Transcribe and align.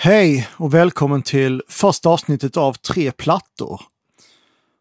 Hej 0.00 0.48
och 0.56 0.74
välkommen 0.74 1.22
till 1.22 1.62
första 1.68 2.08
avsnittet 2.08 2.56
av 2.56 2.72
Tre 2.72 3.12
plattor. 3.12 3.82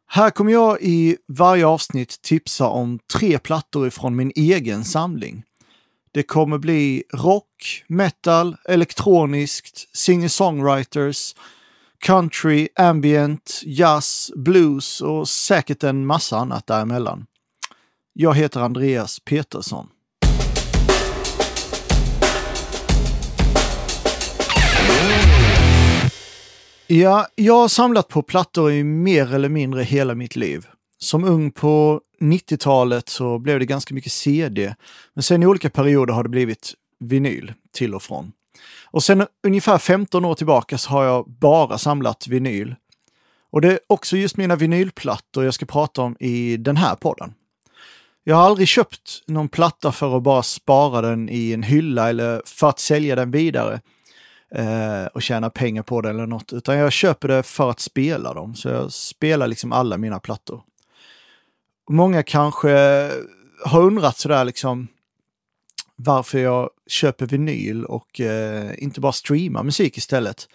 Här 0.07 0.29
kommer 0.29 0.51
jag 0.51 0.81
i 0.81 1.17
varje 1.27 1.67
avsnitt 1.67 2.21
tipsa 2.21 2.67
om 2.67 2.99
tre 3.13 3.39
plattor 3.39 3.87
ifrån 3.87 4.15
min 4.15 4.31
egen 4.35 4.83
samling. 4.83 5.43
Det 6.11 6.23
kommer 6.23 6.57
bli 6.57 7.03
rock, 7.13 7.83
metal, 7.87 8.55
elektroniskt, 8.69 9.95
singer-songwriters, 9.95 11.35
country, 11.99 12.67
ambient, 12.75 13.61
jazz, 13.65 14.31
blues 14.35 15.01
och 15.01 15.29
säkert 15.29 15.83
en 15.83 16.05
massa 16.05 16.37
annat 16.37 16.67
däremellan. 16.67 17.25
Jag 18.13 18.35
heter 18.35 18.59
Andreas 18.59 19.19
Petersson. 19.19 19.89
Ja, 26.89 27.27
jag 27.35 27.53
har 27.53 27.67
samlat 27.67 28.07
på 28.07 28.21
plattor 28.21 28.71
i 28.71 28.83
mer 28.83 29.33
eller 29.33 29.49
mindre 29.49 29.83
hela 29.83 30.15
mitt 30.15 30.35
liv. 30.35 30.65
Som 30.97 31.23
ung 31.23 31.51
på 31.51 32.01
90-talet 32.21 33.09
så 33.09 33.39
blev 33.39 33.59
det 33.59 33.65
ganska 33.65 33.93
mycket 33.93 34.11
CD, 34.11 34.75
men 35.13 35.23
sen 35.23 35.43
i 35.43 35.45
olika 35.45 35.69
perioder 35.69 36.13
har 36.13 36.23
det 36.23 36.29
blivit 36.29 36.73
vinyl 36.99 37.53
till 37.73 37.95
och 37.95 38.03
från. 38.03 38.31
Och 38.85 39.03
sen 39.03 39.27
ungefär 39.47 39.77
15 39.77 40.25
år 40.25 40.35
tillbaka 40.35 40.77
så 40.77 40.89
har 40.89 41.03
jag 41.03 41.29
bara 41.29 41.77
samlat 41.77 42.27
vinyl. 42.27 42.75
Och 43.51 43.61
det 43.61 43.71
är 43.71 43.79
också 43.87 44.17
just 44.17 44.37
mina 44.37 44.55
vinylplattor 44.55 45.45
jag 45.45 45.53
ska 45.53 45.65
prata 45.65 46.01
om 46.01 46.17
i 46.19 46.57
den 46.57 46.77
här 46.77 46.95
podden. 46.95 47.33
Jag 48.23 48.35
har 48.35 48.43
aldrig 48.43 48.67
köpt 48.67 49.23
någon 49.27 49.49
platta 49.49 49.91
för 49.91 50.17
att 50.17 50.23
bara 50.23 50.43
spara 50.43 51.01
den 51.01 51.29
i 51.29 51.53
en 51.53 51.63
hylla 51.63 52.09
eller 52.09 52.41
för 52.45 52.69
att 52.69 52.79
sälja 52.79 53.15
den 53.15 53.31
vidare 53.31 53.81
eh, 54.51 55.05
och 55.05 55.21
tjäna 55.21 55.49
pengar 55.49 55.83
på 55.83 56.01
det 56.01 56.09
eller 56.09 56.25
något, 56.25 56.53
utan 56.53 56.77
jag 56.77 56.91
köper 56.91 57.27
det 57.27 57.43
för 57.43 57.69
att 57.69 57.79
spela 57.79 58.33
dem. 58.33 58.55
Så 58.55 58.69
jag 58.69 58.91
spelar 58.91 59.47
liksom 59.47 59.71
alla 59.71 59.97
mina 59.97 60.19
plattor. 60.19 60.61
Många 61.89 62.23
kanske 62.23 62.71
har 63.65 63.81
undrat 63.81 64.17
sådär 64.17 64.45
liksom 64.45 64.87
varför 65.95 66.39
jag 66.39 66.69
köper 66.87 67.25
vinyl 67.25 67.85
och 67.85 68.21
eh, 68.21 68.71
inte 68.77 69.01
bara 69.01 69.11
streamar 69.11 69.63
musik 69.63 69.97
istället. 69.97 70.47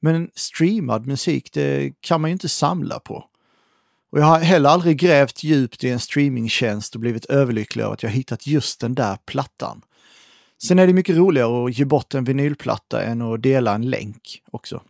Men 0.00 0.30
streamad 0.34 1.06
musik, 1.06 1.52
det 1.52 1.92
kan 2.00 2.20
man 2.20 2.30
ju 2.30 2.32
inte 2.32 2.48
samla 2.48 2.98
på. 2.98 3.24
Och 4.10 4.18
jag 4.18 4.24
har 4.24 4.38
heller 4.38 4.70
aldrig 4.70 4.98
grävt 4.98 5.44
djupt 5.44 5.84
i 5.84 5.90
en 5.90 6.00
streamingtjänst 6.00 6.94
och 6.94 7.00
blivit 7.00 7.24
överlycklig 7.24 7.82
över 7.82 7.94
att 7.94 8.02
jag 8.02 8.10
hittat 8.10 8.46
just 8.46 8.80
den 8.80 8.94
där 8.94 9.18
plattan. 9.26 9.82
Sen 10.62 10.78
är 10.78 10.86
det 10.86 10.92
mycket 10.92 11.16
roligare 11.16 11.64
att 11.64 11.78
ge 11.78 11.84
bort 11.84 12.14
en 12.14 12.24
vinylplatta 12.24 13.02
än 13.02 13.22
att 13.22 13.42
dela 13.42 13.74
en 13.74 13.90
länk 13.90 14.42
också. 14.50 14.82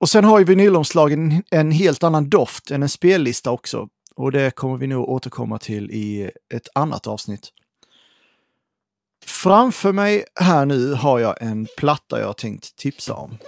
Och 0.00 0.08
sen 0.08 0.24
har 0.24 0.38
ju 0.38 0.44
vinylomslagen 0.44 1.42
en 1.50 1.70
helt 1.70 2.02
annan 2.02 2.28
doft 2.28 2.70
än 2.70 2.82
en 2.82 2.88
spellista 2.88 3.50
också. 3.50 3.88
Och 4.14 4.32
det 4.32 4.54
kommer 4.54 4.76
vi 4.76 4.86
nog 4.86 5.08
återkomma 5.08 5.58
till 5.58 5.90
i 5.90 6.30
ett 6.54 6.68
annat 6.74 7.06
avsnitt. 7.06 7.52
Framför 9.24 9.92
mig 9.92 10.24
här 10.40 10.66
nu 10.66 10.92
har 10.92 11.18
jag 11.18 11.42
en 11.42 11.66
platta 11.76 12.20
jag 12.20 12.36
tänkt 12.36 12.76
tipsa 12.76 13.14
om. 13.14 13.38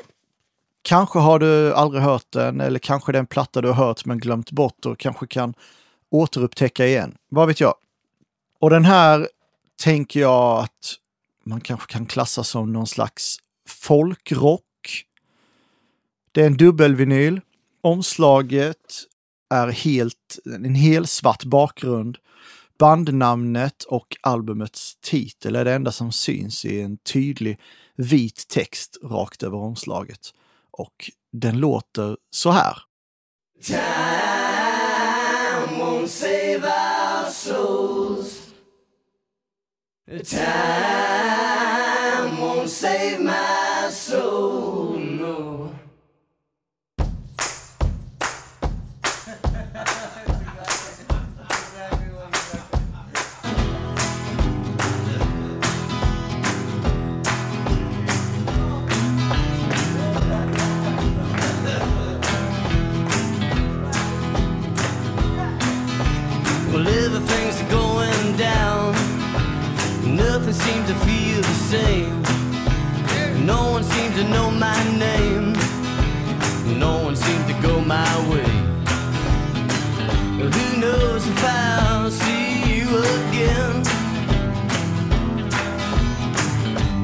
Kanske 0.83 1.19
har 1.19 1.39
du 1.39 1.75
aldrig 1.75 2.03
hört 2.03 2.27
den 2.31 2.61
eller 2.61 2.79
kanske 2.79 3.13
det 3.13 3.19
är 3.19 3.21
en 3.21 3.27
platta 3.27 3.61
du 3.61 3.69
har 3.69 3.87
hört 3.87 4.05
men 4.05 4.19
glömt 4.19 4.51
bort 4.51 4.87
och 4.87 4.99
kanske 4.99 5.27
kan 5.27 5.55
återupptäcka 6.11 6.87
igen. 6.87 7.15
Vad 7.29 7.49
vet 7.49 7.61
jag? 7.61 7.75
Och 8.59 8.71
den 8.71 8.85
här 8.85 9.29
tänker 9.81 10.21
jag 10.21 10.59
att 10.59 10.95
man 11.45 11.61
kanske 11.61 11.93
kan 11.93 12.07
klassa 12.07 12.45
som 12.45 12.73
någon 12.73 12.87
slags 12.87 13.39
folkrock. 13.69 15.05
Det 16.33 16.43
är 16.43 16.47
en 16.47 16.57
dubbelvinyl. 16.57 17.41
Omslaget 17.81 18.77
är 19.51 19.69
helt, 19.69 20.39
en 20.45 20.75
hel 20.75 21.07
svart 21.07 21.45
bakgrund. 21.45 22.19
Bandnamnet 22.79 23.83
och 23.83 24.17
albumets 24.21 24.97
titel 25.01 25.57
är 25.57 25.65
det 25.65 25.75
enda 25.75 25.93
som 25.93 26.13
syns 26.13 26.65
i 26.65 26.81
en 26.81 26.97
tydlig 26.97 27.61
vit 27.97 28.49
text 28.49 28.99
rakt 29.03 29.43
över 29.43 29.59
omslaget. 29.59 30.35
Och 30.71 31.11
den 31.33 31.59
låter 31.59 32.17
så 32.31 32.51
här. 32.51 32.79
Time 33.63 33.79
won't 35.79 36.07
save 36.07 36.61
our 36.67 37.31
souls 37.31 38.40
Time 40.11 40.41
won't 42.41 42.69
save 42.69 43.21
my 43.21 43.89
soul, 43.93 44.90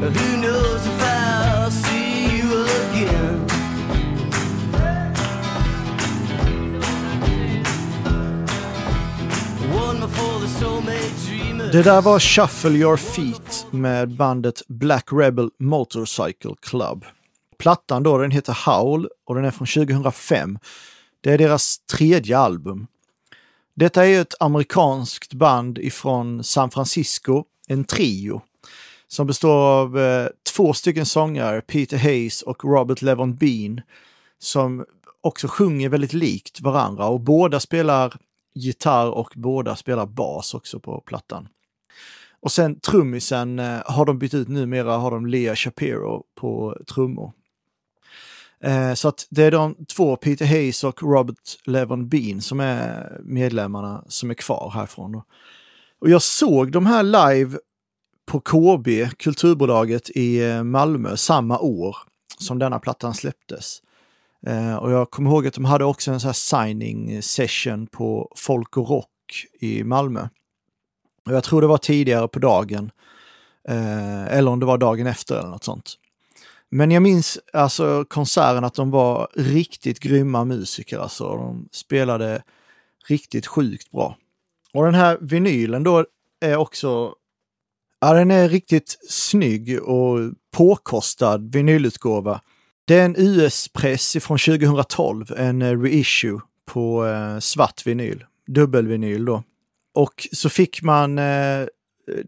Who 0.07 0.37
knows 0.37 0.87
if 0.87 1.03
I'll 1.03 1.71
see 1.71 2.39
you 2.39 2.65
again? 2.65 3.47
Det 11.73 11.83
där 11.83 12.03
var 12.03 12.19
Shuffle 12.19 12.71
Your 12.71 12.97
Feet 12.97 13.67
med 13.71 14.17
bandet 14.17 14.63
Black 14.69 15.09
Rebel 15.13 15.51
Motorcycle 15.59 16.55
Club. 16.63 17.05
Plattan 17.59 18.03
då, 18.03 18.19
den 18.19 18.31
heter 18.31 18.59
Howl 18.67 19.09
och 19.25 19.35
den 19.35 19.45
är 19.45 19.51
från 19.51 19.67
2005. 19.67 20.59
Det 21.21 21.33
är 21.33 21.39
deras 21.39 21.79
tredje 21.79 22.39
album. 22.39 22.87
Detta 23.75 24.07
är 24.07 24.21
ett 24.21 24.35
amerikanskt 24.41 25.33
band 25.33 25.79
ifrån 25.79 26.45
San 26.45 26.71
Francisco, 26.71 27.45
en 27.69 27.85
trio, 27.85 28.43
som 29.09 29.27
består 29.27 29.57
av 29.57 29.99
eh, 29.99 30.29
två 30.55 30.73
stycken 30.73 31.07
sångare, 31.07 31.61
Peter 31.61 31.99
Hayes 31.99 32.43
och 32.43 32.65
Robert 32.65 33.03
Levon 33.03 33.37
Bean, 33.37 33.81
som 34.39 34.85
också 35.21 35.49
sjunger 35.49 35.89
väldigt 35.89 36.13
likt 36.13 36.61
varandra 36.61 37.07
och 37.07 37.21
båda 37.21 37.61
spelar 37.61 38.17
gitarr 38.55 39.11
och 39.11 39.33
båda 39.35 39.77
spelar 39.77 40.07
bas 40.07 40.55
också 40.55 40.81
på 40.81 41.01
plattan. 41.01 41.49
Och 42.41 42.53
sen 42.53 42.81
trummisen 42.81 43.59
eh, 43.59 43.81
har 43.85 44.05
de 44.05 44.19
bytt 44.19 44.35
ut 44.35 44.49
numera, 44.49 44.97
har 44.97 45.11
de 45.11 45.27
Lea 45.27 45.57
Shapiro 45.57 46.25
på 46.35 46.77
trummor. 46.95 47.33
Eh, 48.61 48.95
så 48.95 49.09
att 49.09 49.27
det 49.31 49.45
är 49.45 49.51
de 49.51 49.85
två, 49.97 50.17
Peter 50.17 50.47
Hayes 50.47 50.85
och 50.85 51.03
Robert 51.03 51.59
Levon 51.65 52.09
Bean, 52.09 52.41
som 52.41 52.61
är 52.61 53.19
medlemmarna 53.25 54.05
som 54.09 54.31
är 54.31 54.35
kvar 54.35 54.71
härifrån. 54.75 55.23
Och 55.99 56.11
jag 56.11 56.23
såg 56.23 56.73
de 56.73 56.87
här 56.87 57.03
live 57.03 57.59
på 58.27 58.41
KB, 58.41 59.09
kulturbolaget 59.19 60.11
i 60.11 60.51
eh, 60.51 60.63
Malmö, 60.63 61.17
samma 61.17 61.59
år 61.59 61.97
som 62.39 62.59
denna 62.59 62.79
plattan 62.79 63.15
släpptes. 63.15 63.83
Eh, 64.47 64.75
och 64.77 64.93
jag 64.93 65.11
kommer 65.11 65.31
ihåg 65.31 65.47
att 65.47 65.55
de 65.55 65.65
hade 65.65 65.85
också 65.85 66.11
en 66.11 66.21
sån 66.21 66.29
här 66.29 66.33
signing 66.33 67.23
session 67.23 67.87
på 67.87 68.33
Folk 68.37 68.77
och 68.77 68.89
Rock 68.89 69.47
i 69.61 69.85
Malmö. 69.85 70.29
Och 71.27 71.33
jag 71.33 71.45
tror 71.45 71.61
det 71.61 71.67
var 71.67 71.79
tidigare 71.79 72.29
på 72.29 72.39
dagen. 72.39 72.91
Eh, 73.69 74.27
eller 74.27 74.51
om 74.51 74.61
det 74.61 74.67
var 74.67 74.79
dagen 74.79 75.07
efter 75.07 75.39
eller 75.39 75.49
något 75.49 75.65
sånt. 75.65 75.95
Men 76.71 76.91
jag 76.91 77.03
minns 77.03 77.39
alltså 77.53 78.05
konserten 78.09 78.65
att 78.65 78.75
de 78.75 78.91
var 78.91 79.29
riktigt 79.35 80.01
grymma 80.01 80.45
musiker 80.45 80.99
alltså. 80.99 81.25
De 81.25 81.69
spelade 81.73 82.43
riktigt 83.09 83.47
sjukt 83.47 83.91
bra. 83.91 84.17
Och 84.73 84.85
den 84.85 84.95
här 84.95 85.19
vinylen 85.21 85.83
då 85.83 86.05
är 86.41 86.57
också, 86.57 87.15
ja 88.01 88.13
den 88.13 88.31
är 88.31 88.49
riktigt 88.49 88.99
snygg 89.09 89.83
och 89.83 90.19
påkostad 90.57 91.53
vinylutgåva. 91.53 92.41
Det 92.85 92.95
är 92.95 93.05
en 93.05 93.17
US-press 93.19 94.17
från 94.21 94.39
2012, 94.39 95.33
en 95.37 95.63
eh, 95.63 95.81
reissue 95.81 96.41
på 96.67 97.07
eh, 97.07 97.39
svart 97.39 97.87
vinyl, 97.87 98.25
dubbelvinyl 98.47 99.25
då. 99.25 99.43
Och 99.95 100.29
så 100.33 100.49
fick 100.49 100.83
man 100.83 101.19
eh, 101.19 101.67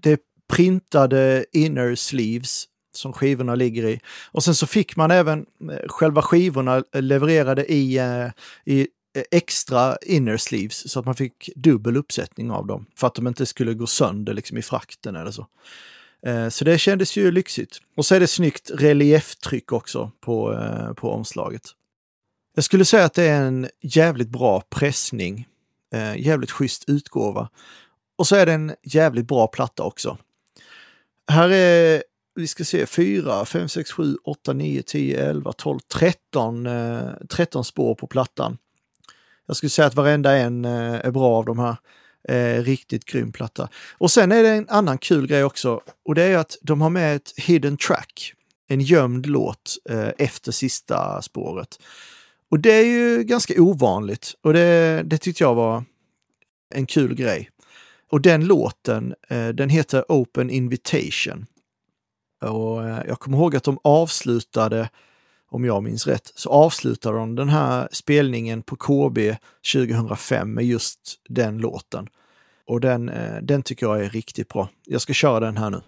det 0.02 0.20
printade 0.52 1.44
inner 1.52 1.94
sleeves 1.94 2.64
som 2.94 3.12
skivorna 3.12 3.54
ligger 3.54 3.84
i. 3.84 4.00
Och 4.30 4.44
sen 4.44 4.54
så 4.54 4.66
fick 4.66 4.96
man 4.96 5.10
även 5.10 5.46
eh, 5.70 5.88
själva 5.88 6.22
skivorna 6.22 6.84
levererade 6.92 7.72
i, 7.72 7.98
eh, 7.98 8.28
i 8.74 8.88
Eh, 9.18 9.24
extra 9.30 9.96
inner 10.02 10.36
sleeves 10.36 10.92
så 10.92 11.00
att 11.00 11.06
man 11.06 11.14
fick 11.14 11.50
dubbel 11.56 11.96
uppsättning 11.96 12.50
av 12.50 12.66
dem 12.66 12.86
för 12.96 13.06
att 13.06 13.14
de 13.14 13.26
inte 13.26 13.46
skulle 13.46 13.74
gå 13.74 13.86
sönder 13.86 14.34
liksom 14.34 14.58
i 14.58 14.62
frakten 14.62 15.16
eller 15.16 15.30
så. 15.30 15.46
Eh, 16.22 16.48
så 16.48 16.64
det 16.64 16.78
kändes 16.78 17.16
ju 17.16 17.30
lyxigt. 17.30 17.80
Och 17.96 18.06
så 18.06 18.14
är 18.14 18.20
det 18.20 18.26
snyggt 18.26 18.70
relieftryck 18.74 19.72
också 19.72 20.10
på, 20.20 20.54
eh, 20.54 20.92
på 20.92 21.10
omslaget. 21.10 21.62
Jag 22.54 22.64
skulle 22.64 22.84
säga 22.84 23.04
att 23.04 23.14
det 23.14 23.24
är 23.24 23.42
en 23.42 23.68
jävligt 23.80 24.28
bra 24.28 24.60
pressning. 24.60 25.48
Jävligt 26.16 26.50
schysst 26.50 26.84
utgåva. 26.86 27.48
Och 28.16 28.26
så 28.26 28.36
är 28.36 28.46
det 28.46 28.52
en 28.52 28.74
jävligt 28.82 29.26
bra 29.26 29.46
platta 29.46 29.82
också. 29.82 30.18
Här 31.30 31.50
är, 31.50 32.02
vi 32.34 32.46
ska 32.46 32.64
se, 32.64 32.86
4, 32.86 33.44
5, 33.44 33.68
6, 33.68 33.92
7, 33.92 34.16
8, 34.24 34.52
9, 34.52 34.82
10, 34.82 35.30
11, 35.30 35.52
12, 35.52 35.78
13, 35.78 36.68
13 37.28 37.64
spår 37.64 37.94
på 37.94 38.06
plattan. 38.06 38.58
Jag 39.48 39.56
skulle 39.56 39.70
säga 39.70 39.86
att 39.86 39.94
varenda 39.94 40.36
en 40.36 40.64
eh, 40.64 40.94
är 40.94 41.10
bra 41.10 41.36
av 41.36 41.44
de 41.44 41.58
här. 41.58 41.76
Eh, 42.28 42.62
riktigt 42.62 43.04
grym 43.04 43.32
platta. 43.32 43.68
Och 43.98 44.10
sen 44.10 44.32
är 44.32 44.42
det 44.42 44.48
en 44.48 44.68
annan 44.68 44.98
kul 44.98 45.26
grej 45.26 45.44
också 45.44 45.80
och 46.04 46.14
det 46.14 46.22
är 46.22 46.38
att 46.38 46.56
de 46.62 46.80
har 46.80 46.90
med 46.90 47.16
ett 47.16 47.32
hidden 47.36 47.76
track, 47.76 48.34
en 48.68 48.80
gömd 48.80 49.26
låt 49.26 49.76
eh, 49.90 50.08
efter 50.18 50.52
sista 50.52 51.22
spåret. 51.22 51.78
Och 52.50 52.60
det 52.60 52.72
är 52.72 52.84
ju 52.84 53.24
ganska 53.24 53.62
ovanligt 53.62 54.34
och 54.42 54.52
det, 54.52 55.02
det 55.04 55.18
tyckte 55.18 55.44
jag 55.44 55.54
var 55.54 55.84
en 56.74 56.86
kul 56.86 57.14
grej. 57.14 57.50
Och 58.10 58.20
den 58.20 58.46
låten, 58.46 59.14
eh, 59.28 59.48
den 59.48 59.68
heter 59.68 60.04
Open 60.08 60.50
Invitation. 60.50 61.46
Och 62.42 62.88
eh, 62.88 63.02
jag 63.06 63.20
kommer 63.20 63.38
ihåg 63.38 63.56
att 63.56 63.64
de 63.64 63.78
avslutade, 63.84 64.88
om 65.50 65.64
jag 65.64 65.82
minns 65.82 66.06
rätt, 66.06 66.32
så 66.34 66.50
avslutade 66.50 67.18
de 67.18 67.34
den 67.34 67.48
här 67.48 67.88
spelningen 67.92 68.62
på 68.62 68.76
KB 68.76 69.18
2005 69.72 70.54
med 70.54 70.64
just 70.64 71.00
den 71.28 71.58
låten. 71.58 72.08
Och 72.66 72.80
den, 72.80 73.08
eh, 73.08 73.36
den 73.42 73.62
tycker 73.62 73.86
jag 73.86 74.04
är 74.04 74.10
riktigt 74.10 74.48
bra. 74.48 74.68
Jag 74.86 75.00
ska 75.00 75.12
köra 75.12 75.40
den 75.40 75.56
här 75.56 75.70
nu. 75.70 75.80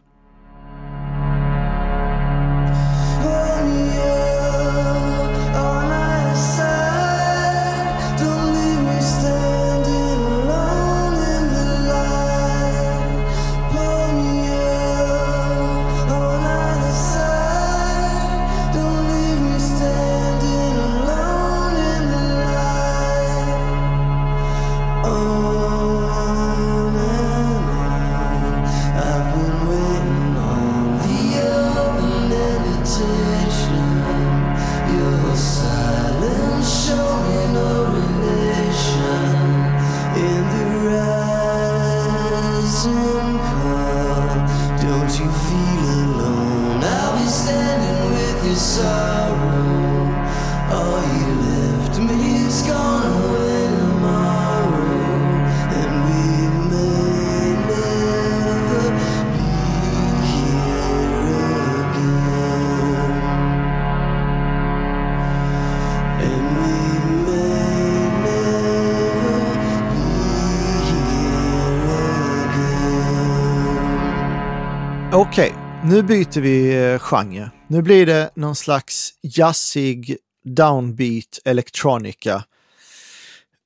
Okej, 75.33 75.55
nu 75.85 76.03
byter 76.03 76.41
vi 76.41 76.85
eh, 76.85 76.99
genre. 76.99 77.51
Nu 77.69 77.83
blir 77.83 78.07
det 78.07 78.31
någon 78.35 78.57
slags 78.57 79.11
jazzig 79.23 80.17
downbeat 80.45 81.39
electronica. 81.45 82.45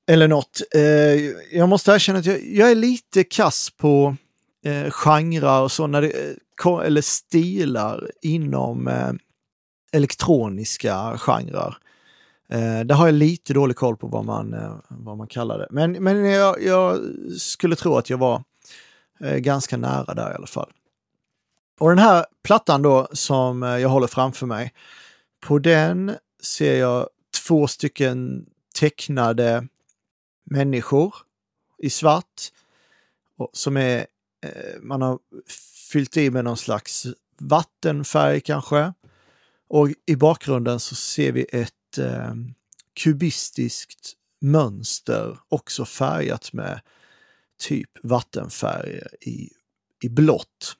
Eller 0.07 0.27
något. 0.27 0.61
Eh, 0.75 0.81
jag 1.57 1.69
måste 1.69 1.91
erkänna 1.91 2.19
att 2.19 2.25
jag, 2.25 2.71
är 2.71 2.75
lite 2.75 3.23
kass 3.23 3.69
på 3.77 4.15
eh, 4.65 4.89
genrer 4.91 5.61
och 5.61 5.71
så, 5.71 5.87
när 5.87 6.01
det, 6.01 6.35
eh, 6.65 6.85
eller 6.85 7.01
stilar 7.01 8.11
inom 8.21 8.89
elektroniska 9.91 11.17
genrer. 11.17 11.77
Eh, 12.49 12.79
där 12.79 12.95
har 12.95 13.07
jag 13.07 13.13
lite 13.13 13.53
dålig 13.53 13.75
koll 13.75 13.97
på 13.97 14.07
vad 14.07 14.25
man, 14.25 14.55
vad 14.87 15.17
man 15.17 15.27
kallar 15.27 15.57
det. 15.57 15.67
Men, 15.71 15.91
men 15.91 16.25
jag, 16.25 16.63
jag 16.63 16.99
skulle 17.37 17.75
tro 17.75 17.97
att 17.97 18.09
jag 18.09 18.17
var 18.17 18.43
ganska 19.37 19.77
nära 19.77 20.13
där 20.13 20.31
i 20.31 20.35
alla 20.35 20.47
fall. 20.47 20.71
Och 21.79 21.89
den 21.89 21.99
här 21.99 22.25
plattan 22.43 22.81
då 22.81 23.07
som 23.11 23.63
eh, 23.63 23.77
jag 23.77 23.89
håller 23.89 24.07
framför 24.07 24.45
mig, 24.45 24.73
på 25.39 25.59
den 25.59 26.15
ser 26.41 26.79
jag 26.79 27.09
två 27.45 27.67
stycken 27.67 28.45
tecknade 28.75 29.67
människor 30.43 31.15
i 31.77 31.89
svart 31.89 32.41
som 33.53 33.77
är, 33.77 34.07
eh, 34.41 34.81
man 34.81 35.01
har 35.01 35.19
fyllt 35.91 36.17
i 36.17 36.29
med 36.31 36.43
någon 36.43 36.57
slags 36.57 37.07
vattenfärg 37.37 38.41
kanske. 38.41 38.93
Och 39.67 39.89
i 40.05 40.15
bakgrunden 40.15 40.79
så 40.79 40.95
ser 40.95 41.31
vi 41.31 41.45
ett 41.51 41.97
eh, 41.97 42.33
kubistiskt 42.93 44.13
mönster 44.41 45.39
också 45.49 45.85
färgat 45.85 46.53
med 46.53 46.81
typ 47.59 47.89
vattenfärg 48.03 49.01
i, 49.21 49.49
i 50.01 50.09
blått. 50.09 50.77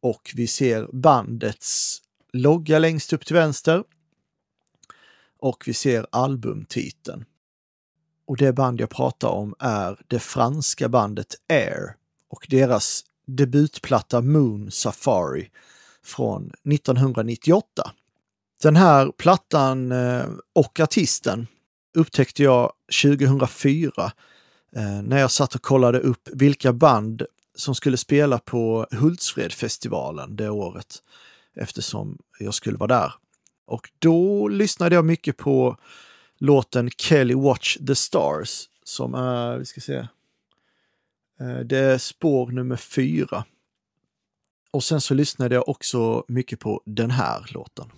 Och 0.00 0.32
vi 0.34 0.46
ser 0.46 0.88
bandets 0.92 2.02
logga 2.32 2.78
längst 2.78 3.12
upp 3.12 3.26
till 3.26 3.36
vänster. 3.36 3.84
Och 5.38 5.64
vi 5.66 5.74
ser 5.74 6.06
albumtiteln. 6.10 7.24
Och 8.26 8.36
det 8.36 8.52
band 8.52 8.80
jag 8.80 8.90
pratar 8.90 9.28
om 9.28 9.54
är 9.58 10.00
det 10.06 10.18
franska 10.18 10.88
bandet 10.88 11.34
Air 11.48 11.96
och 12.28 12.46
deras 12.48 13.04
debutplatta 13.26 14.20
Moon 14.20 14.70
Safari 14.70 15.50
från 16.02 16.52
1998. 16.64 17.92
Den 18.62 18.76
här 18.76 19.12
plattan 19.18 19.92
eh, 19.92 20.26
och 20.52 20.80
artisten 20.80 21.46
upptäckte 21.94 22.42
jag 22.42 22.72
2004 23.02 24.12
eh, 24.76 25.02
när 25.02 25.18
jag 25.18 25.30
satt 25.30 25.54
och 25.54 25.62
kollade 25.62 26.00
upp 26.00 26.28
vilka 26.32 26.72
band 26.72 27.22
som 27.60 27.74
skulle 27.74 27.96
spela 27.96 28.38
på 28.38 28.86
Hultsfredfestivalen 28.90 30.36
det 30.36 30.50
året 30.50 31.02
eftersom 31.54 32.18
jag 32.38 32.54
skulle 32.54 32.78
vara 32.78 33.00
där. 33.00 33.12
Och 33.66 33.90
då 33.98 34.48
lyssnade 34.48 34.94
jag 34.94 35.04
mycket 35.04 35.36
på 35.36 35.76
låten 36.38 36.90
Kelly 36.90 37.34
Watch 37.34 37.76
the 37.86 37.94
Stars 37.94 38.68
som 38.84 39.14
är, 39.14 39.58
vi 39.58 39.64
ska 39.64 39.80
se, 39.80 39.96
eh, 41.40 41.58
det 41.64 41.78
är 41.78 41.98
spår 41.98 42.50
nummer 42.50 42.76
fyra. 42.76 43.44
Och 44.70 44.84
sen 44.84 45.00
så 45.00 45.14
lyssnade 45.14 45.54
jag 45.54 45.68
också 45.68 46.24
mycket 46.28 46.60
på 46.60 46.82
den 46.86 47.10
här 47.10 47.50
låten. 47.54 47.90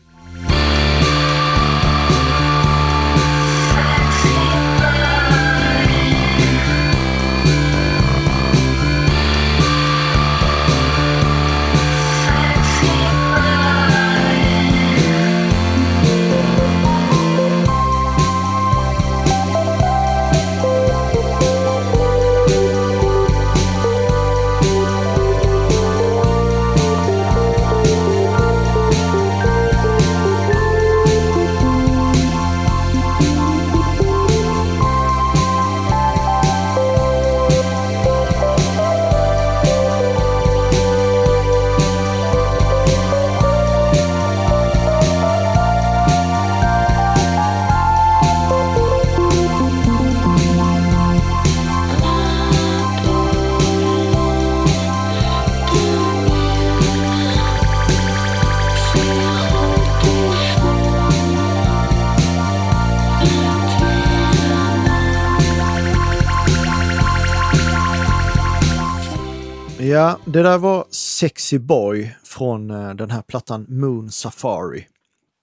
Ja, 69.92 70.18
det 70.24 70.42
där 70.42 70.58
var 70.58 70.86
Sexy 70.90 71.58
Boy 71.58 72.14
från 72.24 72.70
eh, 72.70 72.94
den 72.94 73.10
här 73.10 73.22
plattan 73.22 73.66
Moon 73.68 74.10
Safari. 74.10 74.86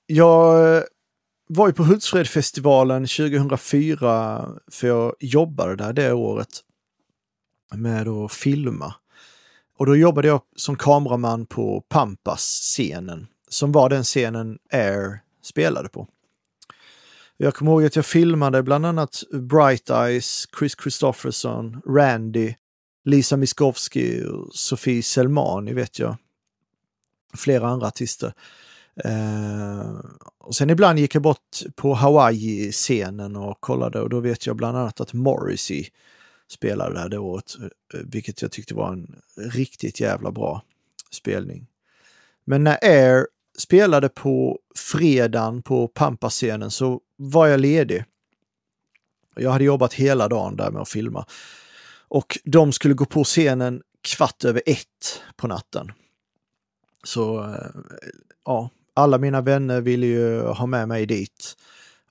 Jag 0.06 0.76
eh, 0.78 0.84
var 1.48 1.68
ju 1.68 1.74
på 1.74 1.84
Hultsfredfestivalen 1.84 3.08
2004 3.08 4.50
för 4.72 4.88
jag 4.88 5.14
jobbade 5.20 5.76
där 5.76 5.94
det 5.94 6.14
året 6.14 6.50
med 7.76 8.08
att 8.08 8.32
filma. 8.32 8.94
Och 9.78 9.86
då 9.86 9.96
jobbade 9.96 10.28
jag 10.28 10.42
som 10.56 10.76
kameraman 10.76 11.46
på 11.46 11.82
Pampas-scenen 11.90 13.28
som 13.50 13.72
var 13.72 13.90
den 13.90 14.04
scenen 14.04 14.58
Air 14.72 15.20
spelade 15.44 15.90
på. 15.90 16.08
Jag 17.38 17.54
kommer 17.54 17.72
ihåg 17.72 17.86
att 17.86 17.96
jag 17.96 18.06
filmade 18.06 18.64
bland 18.64 18.86
annat 18.86 19.24
Bright 19.32 19.90
Eyes, 19.90 20.48
Chris 20.60 20.76
Christofferson, 20.82 21.82
Randy, 21.86 22.54
Lisa 23.06 23.38
Miskovsky 23.38 24.24
och 24.24 24.56
Sofie 24.56 25.04
Selmani 25.04 25.74
vet 25.74 26.00
jag. 26.00 26.18
Flera 27.38 27.68
andra 27.68 27.88
artister. 27.88 28.34
Eh, 29.04 30.00
och 30.38 30.56
sen 30.56 30.70
ibland 30.70 31.00
gick 31.00 31.16
jag 31.16 31.24
bort 31.24 31.58
på 31.76 31.94
Hawaii-scenen 31.94 33.36
och 33.36 33.62
kollade 33.62 34.02
och 34.02 34.10
då 34.10 34.20
vet 34.20 34.46
jag 34.46 34.56
bland 34.56 34.78
annat 34.78 35.02
att 35.02 35.14
Morrissey 35.14 35.86
spelade 36.48 36.96
där 36.96 37.10
det 37.10 37.18
året, 37.18 37.56
eh, 37.94 38.00
vilket 38.04 38.42
jag 38.42 38.52
tyckte 38.52 38.76
var 38.76 38.94
en 38.94 39.22
riktigt 39.38 40.00
jävla 40.00 40.32
bra 40.32 40.64
spelning. 41.12 41.68
Men 42.46 42.64
när 42.64 42.78
Air 42.82 43.28
spelade 43.58 44.10
på 44.10 44.60
fredagen 44.76 45.62
på 45.62 45.88
Pampa-scenen 45.88 46.72
så 46.72 47.02
var 47.16 47.48
jag 47.48 47.60
ledig. 47.60 48.04
Jag 49.36 49.52
hade 49.52 49.64
jobbat 49.64 49.94
hela 49.94 50.28
dagen 50.28 50.56
där 50.56 50.72
med 50.72 50.82
att 50.82 50.90
filma. 50.90 51.26
Och 52.10 52.40
de 52.44 52.72
skulle 52.72 52.94
gå 52.94 53.06
på 53.06 53.24
scenen 53.24 53.82
kvart 54.02 54.44
över 54.44 54.62
ett 54.66 55.22
på 55.36 55.48
natten. 55.48 55.92
Så 57.04 57.44
eh, 57.44 57.82
ja, 58.46 58.70
alla 58.94 59.18
mina 59.18 59.42
vänner 59.42 59.82
ville 59.82 60.06
ju 60.06 60.42
ha 60.42 60.66
med 60.66 60.88
mig 60.88 61.06
dit. 61.06 61.58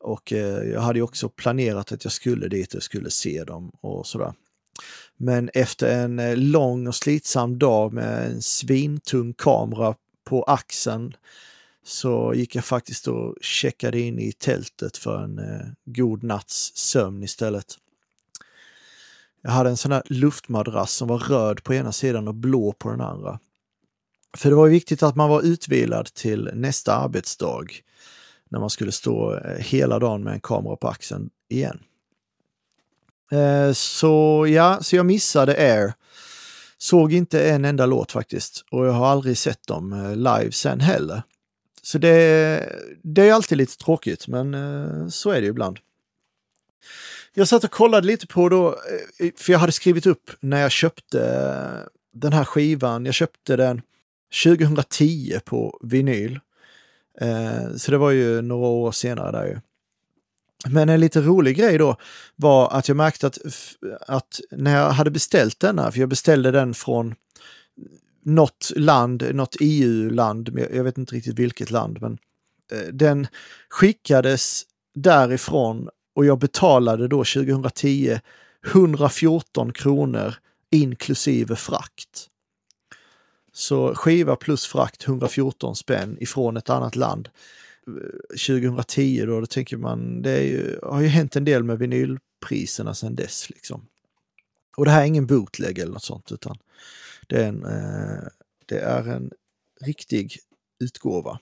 Och 0.01 0.33
eh, 0.33 0.69
jag 0.69 0.81
hade 0.81 1.03
också 1.03 1.29
planerat 1.29 1.93
att 1.93 2.05
jag 2.05 2.13
skulle 2.13 2.49
dit 2.49 2.75
och 2.75 2.83
skulle 2.83 3.11
se 3.11 3.45
dem 3.45 3.71
och 3.81 4.07
sådär. 4.07 4.33
Men 5.17 5.51
efter 5.55 6.05
en 6.05 6.19
eh, 6.19 6.37
lång 6.37 6.87
och 6.87 6.95
slitsam 6.95 7.59
dag 7.59 7.93
med 7.93 8.31
en 8.31 8.43
svintung 8.43 9.35
kamera 9.35 9.95
på 10.25 10.43
axeln 10.43 11.17
så 11.85 12.35
gick 12.35 12.55
jag 12.55 12.65
faktiskt 12.65 13.09
och 13.09 13.37
checkade 13.41 14.01
in 14.01 14.19
i 14.19 14.33
tältet 14.33 14.97
för 14.97 15.25
en 15.25 15.39
eh, 15.39 15.67
god 15.85 16.23
natts 16.23 16.77
sömn 16.77 17.23
istället. 17.23 17.77
Jag 19.43 19.51
hade 19.51 19.71
en 19.71 19.77
sån 19.77 19.93
här 19.93 20.03
luftmadrass 20.07 20.93
som 20.93 21.09
var 21.09 21.19
röd 21.19 21.63
på 21.63 21.75
ena 21.75 21.93
sidan 21.93 22.29
och 22.29 22.35
blå 22.35 22.73
på 22.73 22.91
den 22.91 23.01
andra. 23.01 23.39
För 24.37 24.49
det 24.49 24.57
var 24.57 24.69
viktigt 24.69 25.03
att 25.03 25.17
man 25.17 25.31
var 25.31 25.43
utvilad 25.43 26.07
till 26.07 26.51
nästa 26.55 26.95
arbetsdag 26.95 27.67
när 28.49 28.61
man 28.61 28.71
skulle 28.71 28.93
stå 28.93 29.35
eh, 29.35 29.59
hela 29.59 29.99
dagen 29.99 30.25
med 30.25 30.33
en 30.33 30.41
kamera 30.41 30.77
på 30.77 30.89
axeln 30.89 31.31
igen. 31.49 31.81
Eh, 33.33 33.73
så 33.73 34.47
ja, 34.49 34.79
så 34.83 34.97
jag 34.97 35.07
missade 35.07 35.53
Air. 35.53 35.93
Såg 36.79 37.13
inte 37.13 37.49
en 37.49 37.65
enda 37.65 37.87
låt 37.87 38.13
faktiskt 38.13 38.65
och 38.71 38.87
jag 38.87 38.93
har 38.93 39.07
aldrig 39.07 39.39
sett 39.39 39.67
dem 39.67 39.93
eh, 39.93 40.17
live 40.17 40.53
sen 40.53 40.81
heller. 40.81 41.23
Så 41.83 41.99
det, 41.99 42.73
det 43.03 43.29
är 43.29 43.33
alltid 43.33 43.59
lite 43.59 43.77
tråkigt, 43.77 44.29
men 44.29 45.11
så 45.11 45.31
är 45.31 45.41
det 45.41 45.47
ibland. 45.47 45.79
Jag 47.39 47.49
satt 47.49 47.65
och 47.65 47.71
kollade 47.71 48.07
lite 48.07 48.27
på 48.27 48.49
då, 48.49 48.69
eh, 49.19 49.31
för 49.37 49.53
jag 49.53 49.61
hade 49.61 49.73
skrivit 49.73 50.07
upp 50.07 50.31
när 50.41 50.61
jag 50.61 50.71
köpte 50.71 51.21
eh, 51.21 51.89
den 52.13 52.33
här 52.33 52.45
skivan. 52.45 53.05
Jag 53.05 53.15
köpte 53.15 53.57
den 53.57 53.83
2010 54.45 55.41
på 55.45 55.81
vinyl. 55.83 56.41
Eh, 57.21 57.77
så 57.77 57.91
det 57.91 57.99
var 57.99 58.11
ju 58.11 58.43
några 58.43 58.67
år 58.67 58.93
senare 58.93 59.33
där 59.33 59.47
ju. 59.47 59.61
Men 60.71 60.89
en 60.89 61.01
lite 61.01 61.21
rolig 61.21 61.57
grej 61.57 61.79
då 61.79 61.97
var 62.37 62.71
att 62.71 62.89
jag 62.89 62.97
märkte 62.97 63.27
att, 63.27 63.39
att 64.01 64.41
när 64.51 64.77
jag 64.77 64.91
hade 64.91 65.11
beställt 65.11 65.61
denna, 65.61 65.93
för 65.93 66.01
jag 66.01 66.09
beställde 66.09 66.51
den 66.51 66.75
från 66.75 67.15
något 68.25 68.73
land, 68.77 69.35
något 69.35 69.57
EU-land, 69.61 70.59
jag 70.73 70.85
vet 70.85 70.99
inte 70.99 71.15
riktigt 71.15 71.39
vilket 71.39 71.71
land, 71.71 71.99
men 72.01 72.19
den 72.93 73.27
skickades 73.69 74.63
därifrån 74.95 75.89
och 76.19 76.27
jag 76.27 76.39
betalade 76.39 77.09
då 77.09 77.25
2010 77.25 78.21
114 78.67 79.73
kronor 79.73 80.35
inklusive 80.71 81.57
frakt. 81.57 82.29
Så 83.53 83.95
skiva 83.95 84.37
plus 84.37 84.67
frakt 84.67 85.09
114 85.09 85.77
spänn 85.77 86.17
ifrån 86.21 86.57
ett 86.57 86.71
annat 86.71 86.97
land. 86.97 87.29
2010 88.49 89.25
då, 89.27 89.41
då 89.41 89.47
tänker 89.47 89.77
man, 89.77 90.23
det 90.23 90.43
ju, 90.43 90.79
har 90.83 91.01
ju 91.01 91.07
hänt 91.07 91.37
en 91.37 91.45
del 91.45 91.65
med 91.65 91.79
vinylpriserna 91.79 92.95
sedan 92.95 93.15
dess. 93.15 93.51
Liksom. 93.51 93.87
Och 94.77 94.85
det 94.85 94.91
här 94.91 95.03
är 95.03 95.07
ingen 95.07 95.27
bootleg 95.27 95.79
eller 95.79 95.93
något 95.93 96.05
sånt 96.05 96.33
utan 96.33 96.59
det 97.27 97.43
är 97.45 97.49
en, 97.49 97.65
eh, 97.65 98.29
det 98.67 98.79
är 98.79 99.09
en 99.09 99.31
riktig 99.81 100.39
utgåva. 100.81 101.39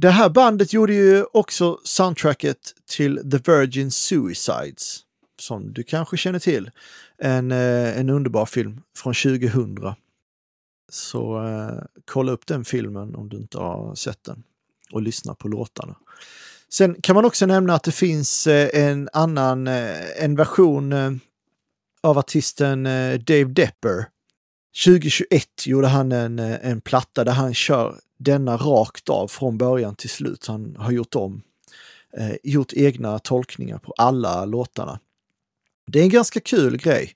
Det 0.00 0.10
här 0.10 0.28
bandet 0.28 0.72
gjorde 0.72 0.94
ju 0.94 1.24
också 1.32 1.80
soundtracket 1.84 2.58
till 2.88 3.30
The 3.30 3.52
Virgin 3.52 3.90
Suicides, 3.90 5.00
som 5.40 5.72
du 5.72 5.82
kanske 5.82 6.16
känner 6.16 6.38
till. 6.38 6.70
En, 7.22 7.52
eh, 7.52 7.98
en 7.98 8.10
underbar 8.10 8.46
film 8.46 8.80
från 8.96 9.14
2000 9.14 9.94
så 10.92 11.44
eh, 11.44 11.84
kolla 12.04 12.32
upp 12.32 12.46
den 12.46 12.64
filmen 12.64 13.14
om 13.14 13.28
du 13.28 13.36
inte 13.36 13.58
har 13.58 13.94
sett 13.94 14.24
den 14.24 14.42
och 14.92 15.02
lyssna 15.02 15.34
på 15.34 15.48
låtarna. 15.48 15.96
Sen 16.68 16.96
kan 17.02 17.14
man 17.14 17.24
också 17.24 17.46
nämna 17.46 17.74
att 17.74 17.84
det 17.84 17.92
finns 17.92 18.46
eh, 18.46 18.84
en 18.84 19.08
annan, 19.12 19.66
eh, 19.66 20.24
en 20.24 20.36
version 20.36 21.20
av 22.02 22.18
artisten 22.18 22.84
Dave 23.24 23.44
Depper. 23.44 24.06
2021 24.84 25.66
gjorde 25.66 25.86
han 25.86 26.12
en, 26.12 26.38
en 26.38 26.80
platta 26.80 27.24
där 27.24 27.32
han 27.32 27.54
kör 27.54 28.00
denna 28.18 28.56
rakt 28.56 29.08
av 29.08 29.28
från 29.28 29.58
början 29.58 29.94
till 29.94 30.10
slut. 30.10 30.46
Han 30.46 30.76
har 30.78 30.90
gjort 30.90 31.14
om, 31.14 31.42
eh, 32.16 32.32
gjort 32.42 32.72
egna 32.72 33.18
tolkningar 33.18 33.78
på 33.78 33.94
alla 33.96 34.44
låtarna. 34.44 35.00
Det 35.86 35.98
är 35.98 36.02
en 36.02 36.08
ganska 36.08 36.40
kul 36.40 36.76
grej. 36.76 37.14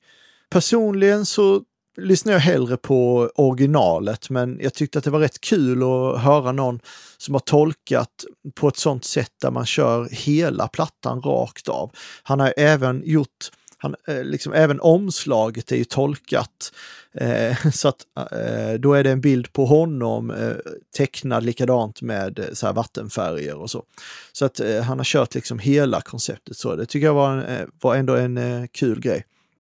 Personligen 0.50 1.26
så 1.26 1.62
lyssnar 1.96 2.32
jag 2.32 2.40
hellre 2.40 2.76
på 2.76 3.30
originalet, 3.34 4.30
men 4.30 4.58
jag 4.62 4.74
tyckte 4.74 4.98
att 4.98 5.04
det 5.04 5.10
var 5.10 5.20
rätt 5.20 5.40
kul 5.40 5.82
att 5.82 6.20
höra 6.20 6.52
någon 6.52 6.80
som 7.18 7.34
har 7.34 7.40
tolkat 7.40 8.24
på 8.54 8.68
ett 8.68 8.76
sånt 8.76 9.04
sätt 9.04 9.32
där 9.40 9.50
man 9.50 9.66
kör 9.66 10.08
hela 10.10 10.68
plattan 10.68 11.22
rakt 11.22 11.68
av. 11.68 11.90
Han 12.22 12.40
har 12.40 12.54
även 12.56 13.02
gjort 13.04 13.50
han, 13.82 13.94
eh, 14.06 14.24
liksom, 14.24 14.52
även 14.52 14.80
omslaget 14.80 15.72
är 15.72 15.76
ju 15.76 15.84
tolkat 15.84 16.72
eh, 17.14 17.70
så 17.72 17.88
att 17.88 18.06
eh, 18.32 18.72
då 18.78 18.94
är 18.94 19.04
det 19.04 19.10
en 19.10 19.20
bild 19.20 19.52
på 19.52 19.66
honom 19.66 20.30
eh, 20.30 20.54
tecknad 20.96 21.44
likadant 21.44 22.02
med 22.02 22.38
eh, 22.38 22.52
så 22.52 22.66
här 22.66 22.72
vattenfärger 22.72 23.54
och 23.54 23.70
så. 23.70 23.84
Så 24.32 24.44
att 24.44 24.60
eh, 24.60 24.82
han 24.82 24.98
har 24.98 25.04
kört 25.04 25.34
liksom 25.34 25.58
hela 25.58 26.00
konceptet 26.00 26.56
så. 26.56 26.76
Det 26.76 26.86
tycker 26.86 27.06
jag 27.06 27.14
var, 27.14 27.32
en, 27.32 27.42
eh, 27.42 27.66
var 27.80 27.96
ändå 27.96 28.16
en 28.16 28.68
kul 28.68 29.00
grej. 29.00 29.24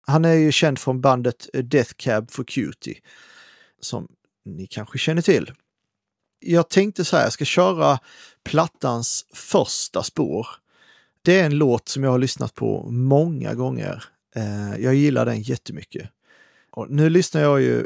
Han 0.07 0.25
är 0.25 0.33
ju 0.33 0.51
känd 0.51 0.79
från 0.79 1.01
bandet 1.01 1.49
Death 1.53 1.91
Cab 1.97 2.31
for 2.31 2.43
Cutie 2.43 2.97
som 3.81 4.07
ni 4.45 4.67
kanske 4.67 4.97
känner 4.97 5.21
till. 5.21 5.51
Jag 6.39 6.69
tänkte 6.69 7.05
så 7.05 7.17
här, 7.17 7.23
jag 7.23 7.33
ska 7.33 7.45
köra 7.45 7.99
plattans 8.43 9.25
första 9.33 10.03
spår. 10.03 10.47
Det 11.21 11.39
är 11.39 11.45
en 11.45 11.57
låt 11.57 11.89
som 11.89 12.03
jag 12.03 12.11
har 12.11 12.19
lyssnat 12.19 12.55
på 12.55 12.91
många 12.91 13.53
gånger. 13.53 14.03
Eh, 14.35 14.83
jag 14.83 14.95
gillar 14.95 15.25
den 15.25 15.41
jättemycket. 15.41 16.09
Och 16.71 16.89
nu 16.89 17.09
lyssnar 17.09 17.41
jag 17.41 17.61
ju 17.61 17.85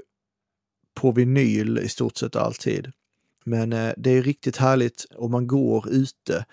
på 0.93 1.11
vinyl 1.11 1.77
i 1.77 1.89
stort 1.89 2.17
sett 2.17 2.35
alltid. 2.35 2.91
Men 3.43 3.73
eh, 3.73 3.93
det 3.97 4.09
är 4.09 4.21
riktigt 4.21 4.57
härligt 4.57 5.05
om 5.15 5.31
man 5.31 5.47
går 5.47 5.89
ute 5.89 6.45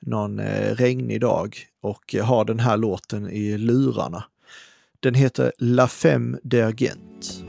någon 0.00 0.38
eh, 0.38 0.74
regnig 0.74 1.20
dag 1.20 1.56
och 1.80 2.14
har 2.22 2.44
den 2.44 2.60
här 2.60 2.76
låten 2.76 3.30
i 3.30 3.58
lurarna. 3.58 4.24
Den 5.00 5.14
heter 5.14 5.52
La 5.58 5.88
Femme 5.88 6.38
d'Argent. 6.42 7.44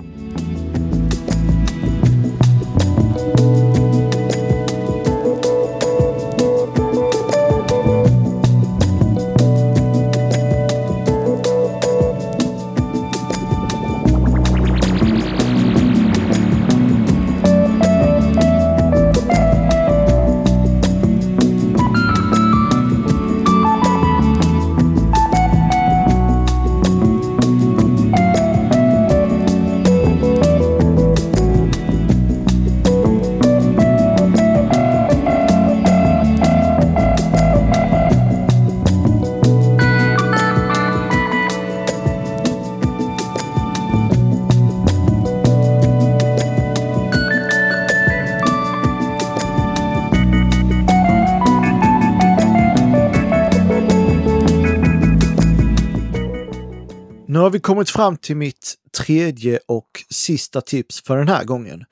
Kommit 57.69 57.89
fram 57.89 58.17
till 58.17 58.35
mitt 58.35 58.75
tredje 58.97 59.59
och 59.65 60.03
sista 60.09 60.61
tips 60.61 61.01
för 61.01 61.17
den 61.17 61.27
här 61.27 61.43
gången. 61.43 61.85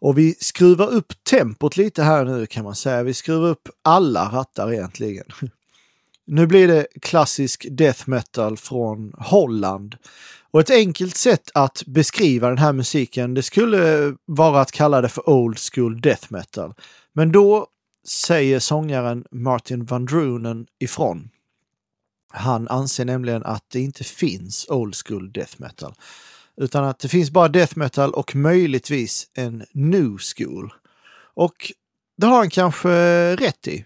Och 0.00 0.18
vi 0.18 0.34
skruvar 0.34 0.86
upp 0.86 1.24
tempot 1.24 1.76
lite 1.76 2.02
här 2.02 2.24
nu 2.24 2.46
kan 2.46 2.64
man 2.64 2.74
säga. 2.74 3.02
Vi 3.02 3.14
skruvar 3.14 3.48
upp 3.48 3.68
alla 3.84 4.24
rattar 4.24 4.72
egentligen. 4.72 5.24
Nu 6.26 6.46
blir 6.46 6.68
det 6.68 6.86
klassisk 7.02 7.66
death 7.70 8.08
metal 8.08 8.56
från 8.56 9.12
Holland. 9.18 9.96
Och 10.50 10.60
ett 10.60 10.70
enkelt 10.70 11.16
sätt 11.16 11.50
att 11.54 11.82
beskriva 11.86 12.48
den 12.48 12.58
här 12.58 12.72
musiken 12.72 13.34
det 13.34 13.42
skulle 13.42 14.14
vara 14.24 14.60
att 14.60 14.72
kalla 14.72 15.00
det 15.00 15.08
för 15.08 15.28
old 15.28 15.58
school 15.58 16.00
death 16.00 16.26
metal. 16.28 16.74
Men 17.12 17.32
då 17.32 17.66
säger 18.08 18.58
sångaren 18.58 19.24
Martin 19.30 19.84
Van 19.84 20.04
Drunen 20.04 20.66
ifrån. 20.78 21.30
Han 22.28 22.68
anser 22.68 23.04
nämligen 23.04 23.42
att 23.44 23.64
det 23.72 23.80
inte 23.80 24.04
finns 24.04 24.66
old 24.68 24.94
school 25.06 25.32
death 25.32 25.54
metal. 25.56 25.94
Utan 26.56 26.84
att 26.84 26.98
det 26.98 27.08
finns 27.08 27.30
bara 27.30 27.48
death 27.48 27.78
metal 27.78 28.14
och 28.14 28.36
möjligtvis 28.36 29.26
en 29.34 29.64
new 29.72 30.18
school. 30.36 30.72
Och 31.34 31.72
det 32.16 32.26
har 32.26 32.36
han 32.36 32.50
kanske 32.50 32.90
rätt 33.36 33.68
i. 33.68 33.84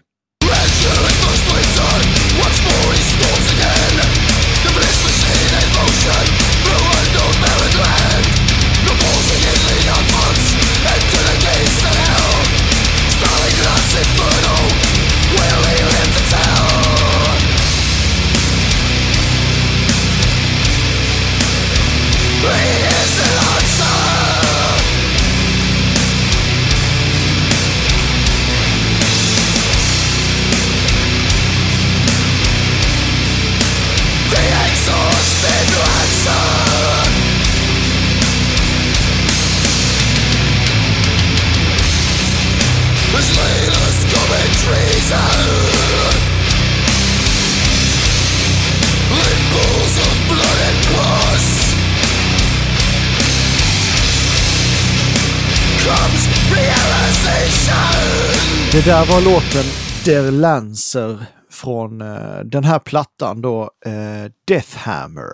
Det 58.71 58.85
där 58.85 59.05
var 59.05 59.21
låten 59.21 59.63
Der 60.05 60.31
Lancer 60.31 61.25
från 61.51 62.01
eh, 62.01 62.39
den 62.39 62.63
här 62.63 62.79
plattan 62.79 63.41
då, 63.41 63.71
eh, 63.85 64.31
Deathhammer. 64.45 65.29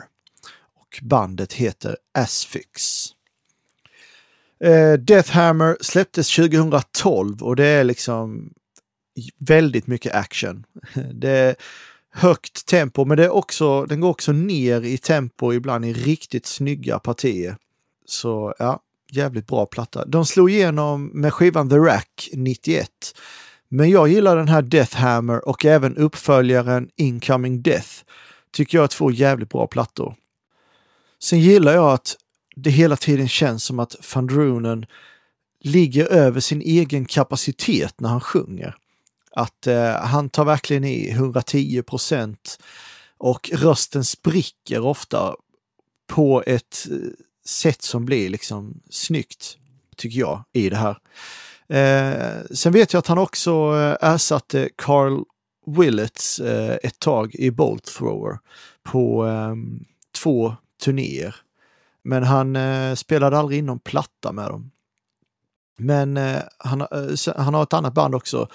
Och 0.79 0.99
bandet 1.01 1.53
heter 1.53 1.97
Asphyx. 2.13 3.05
Eh, 4.63 4.93
Deathhammer 4.93 5.77
släpptes 5.81 6.35
2012 6.35 7.43
och 7.43 7.55
det 7.55 7.65
är 7.65 7.83
liksom 7.83 8.53
väldigt 9.37 9.87
mycket 9.87 10.15
action. 10.15 10.65
Det 11.13 11.29
är 11.29 11.55
högt 12.11 12.65
tempo 12.65 13.05
men 13.05 13.17
det 13.17 13.25
är 13.25 13.29
också, 13.29 13.85
den 13.85 13.99
går 13.99 14.09
också 14.09 14.31
ner 14.31 14.81
i 14.81 14.97
tempo 14.97 15.53
ibland 15.53 15.85
i 15.85 15.93
riktigt 15.93 16.45
snygga 16.45 16.99
partier. 16.99 17.55
Så 18.05 18.53
ja, 18.59 18.81
jävligt 19.11 19.47
bra 19.47 19.65
platta. 19.65 20.05
De 20.05 20.25
slog 20.25 20.51
igenom 20.51 21.05
med 21.13 21.33
skivan 21.33 21.69
The 21.69 21.77
Rack 21.77 22.29
91. 22.33 22.89
Men 23.69 23.89
jag 23.89 24.07
gillar 24.07 24.35
den 24.35 24.47
här 24.47 24.61
Death 24.61 24.95
Hammer 24.95 25.47
och 25.47 25.65
även 25.65 25.97
uppföljaren 25.97 26.89
Incoming 26.95 27.61
Death. 27.61 27.89
Tycker 28.51 28.77
jag 28.77 28.83
är 28.83 28.87
två 28.87 29.11
jävligt 29.11 29.49
bra 29.49 29.67
plattor. 29.67 30.15
Sen 31.19 31.39
gillar 31.39 31.73
jag 31.73 31.93
att 31.93 32.17
det 32.55 32.69
hela 32.69 32.95
tiden 32.95 33.27
känns 33.27 33.63
som 33.63 33.79
att 33.79 33.95
van 34.15 34.27
Drunen 34.27 34.85
ligger 35.61 36.05
över 36.05 36.39
sin 36.39 36.61
egen 36.61 37.05
kapacitet 37.05 37.99
när 37.99 38.09
han 38.09 38.21
sjunger. 38.21 38.75
Att 39.31 39.67
eh, 39.67 39.91
han 39.91 40.29
tar 40.29 40.45
verkligen 40.45 40.83
i 40.83 41.09
110 41.09 41.81
procent 41.81 42.59
och 43.17 43.49
rösten 43.53 44.03
spricker 44.03 44.79
ofta 44.79 45.35
på 46.07 46.43
ett 46.45 46.87
eh, 46.91 46.97
sätt 47.45 47.81
som 47.81 48.05
blir 48.05 48.29
liksom 48.29 48.81
snyggt, 48.89 49.57
tycker 49.97 50.19
jag, 50.19 50.43
i 50.53 50.69
det 50.69 50.77
här. 50.77 50.97
Eh, 51.69 52.43
sen 52.51 52.73
vet 52.73 52.93
jag 52.93 52.99
att 52.99 53.07
han 53.07 53.17
också 53.17 53.51
eh, 53.51 54.09
ersatte 54.09 54.69
Carl 54.75 55.23
Willets 55.65 56.39
eh, 56.39 56.77
ett 56.83 56.99
tag 56.99 57.35
i 57.35 57.51
Bolt 57.51 57.85
Thrower 57.85 58.39
på 58.83 59.27
eh, 59.27 59.55
två 60.23 60.55
turnéer. 60.83 61.35
Men 62.03 62.23
han 62.23 62.55
eh, 62.55 62.95
spelade 62.95 63.37
aldrig 63.37 63.59
in 63.59 63.65
någon 63.65 63.79
platta 63.79 64.31
med 64.31 64.49
dem. 64.49 64.71
Men 65.79 66.17
eh, 66.17 66.41
han, 66.57 66.81
eh, 66.81 67.33
han 67.35 67.53
har 67.53 67.63
ett 67.63 67.73
annat 67.73 67.93
band 67.93 68.15
också 68.15 68.47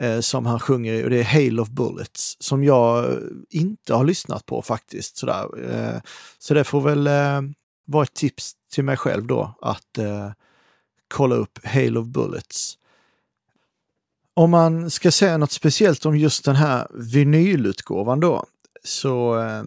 eh, 0.00 0.20
som 0.20 0.46
han 0.46 0.60
sjunger 0.60 0.94
i 0.94 1.04
och 1.04 1.10
det 1.10 1.18
är 1.18 1.24
Hail 1.24 1.60
of 1.60 1.68
Bullets 1.68 2.36
som 2.40 2.64
jag 2.64 3.18
inte 3.50 3.94
har 3.94 4.04
lyssnat 4.04 4.46
på 4.46 4.62
faktiskt. 4.62 5.16
Sådär. 5.16 5.70
Eh, 5.70 6.00
så 6.38 6.54
det 6.54 6.64
får 6.64 6.80
väl 6.80 7.06
eh, 7.06 7.40
vara 7.86 8.02
ett 8.02 8.14
tips 8.14 8.52
till 8.72 8.84
mig 8.84 8.96
själv 8.96 9.26
då 9.26 9.58
att 9.62 9.98
eh, 9.98 10.30
kolla 11.08 11.34
upp 11.34 11.66
Hail 11.66 11.98
of 11.98 12.06
Bullets. 12.06 12.74
Om 14.34 14.50
man 14.50 14.90
ska 14.90 15.10
säga 15.10 15.38
något 15.38 15.52
speciellt 15.52 16.06
om 16.06 16.16
just 16.16 16.44
den 16.44 16.56
här 16.56 16.86
vinylutgåvan 16.94 18.20
då 18.20 18.44
så 18.84 19.40
eh, 19.40 19.62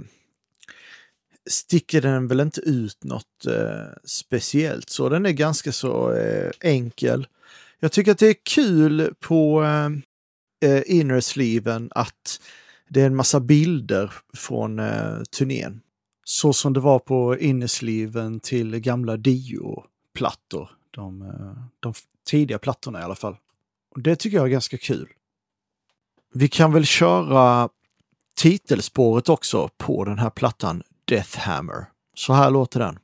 sticker 1.52 2.02
den 2.02 2.28
väl 2.28 2.40
inte 2.40 2.62
ut 2.62 3.04
något 3.04 3.46
eh, 3.48 3.94
speciellt 4.04 4.90
så. 4.90 5.10
Den 5.10 5.26
är 5.26 5.32
ganska 5.32 5.72
så 5.72 6.14
eh, 6.14 6.52
enkel. 6.62 7.28
Jag 7.80 7.92
tycker 7.92 8.12
att 8.12 8.20
det 8.20 8.28
är 8.28 8.36
kul 8.44 9.14
på 9.20 9.64
eh, 9.64 9.90
eh 10.72 10.84
innersleeven 10.86 11.92
att 11.96 12.42
det 12.90 13.02
är 13.02 13.06
en 13.06 13.16
massa 13.16 13.40
bilder 13.40 14.14
från 14.34 14.80
eh, 14.80 15.22
turnén. 15.38 15.82
Så 16.24 16.54
som 16.54 16.74
det 16.74 16.80
var 16.80 17.00
på 17.00 17.38
innersleeven 17.38 18.40
till 18.40 18.80
gamla 18.80 19.18
Dio-plattor. 19.18 20.70
De, 20.92 21.22
eh, 21.22 21.64
de 21.80 21.94
tidiga 22.26 22.60
plattorna 22.60 23.00
i 23.00 23.04
alla 23.04 23.16
fall. 23.16 23.36
Och 23.96 24.02
det 24.02 24.16
tycker 24.16 24.38
jag 24.38 24.46
är 24.46 24.52
ganska 24.52 24.78
kul. 24.78 25.08
Vi 26.34 26.48
kan 26.48 26.74
väl 26.74 26.86
köra 26.86 27.70
titelspåret 28.36 29.30
också 29.30 29.70
på 29.78 30.06
den 30.06 30.20
här 30.20 30.30
plattan 30.30 30.84
Deathhammer. 31.12 31.86
Så 32.16 32.34
här 32.34 32.50
låter 32.50 32.80
den. 32.80 32.98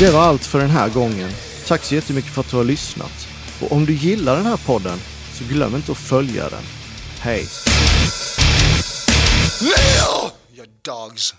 Det 0.00 0.10
var 0.10 0.20
allt 0.20 0.46
för 0.46 0.58
den 0.58 0.70
här 0.70 0.88
gången. 0.88 1.30
Tack 1.66 1.84
så 1.84 1.94
jättemycket 1.94 2.30
för 2.30 2.40
att 2.40 2.50
du 2.50 2.56
har 2.56 2.64
lyssnat. 2.64 3.28
Och 3.62 3.72
om 3.72 3.86
du 3.86 3.92
gillar 3.92 4.36
den 4.36 4.46
här 4.46 4.56
podden 4.56 4.98
så 5.32 5.44
glöm 5.44 5.76
inte 5.76 5.92
att 5.92 5.98
följa 5.98 6.48
den. 6.48 6.62
Hej! 7.20 7.46
Your 10.56 10.66
dogs. 10.82 11.34